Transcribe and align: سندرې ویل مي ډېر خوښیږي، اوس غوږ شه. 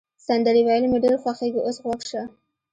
سندرې 0.27 0.61
ویل 0.63 0.85
مي 0.91 0.97
ډېر 1.03 1.15
خوښیږي، 1.21 1.61
اوس 1.63 1.77
غوږ 1.83 2.01
شه. 2.09 2.21